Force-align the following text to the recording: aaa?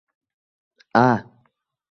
aaa? 1.03 1.19